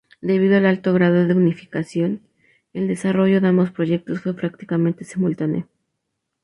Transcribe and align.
Debido 0.21 0.57
al 0.57 0.65
alto 0.65 0.95
grado 0.95 1.27
de 1.27 1.35
unificación, 1.35 2.21
el 2.73 2.87
desarrollo 2.87 3.39
de 3.39 3.47
ambos 3.49 3.69
proyectos 3.69 4.19
fue 4.21 4.33
prácticamente 4.35 5.05
simultáneo. 5.05 5.67